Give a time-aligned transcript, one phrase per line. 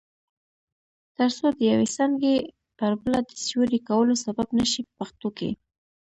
[1.15, 2.35] ترڅو د یوې څانګې
[2.77, 5.49] پر بله د سیوري کولو سبب نشي په پښتو کې.